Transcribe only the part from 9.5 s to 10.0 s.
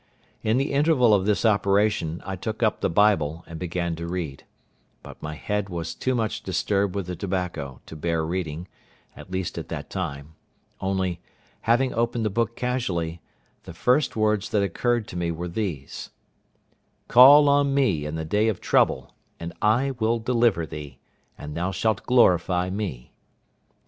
at that